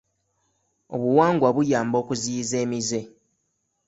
Obuwangwa 0.95 1.49
buyamba 1.55 1.95
okuziyiza 2.03 2.55
emize. 2.65 3.01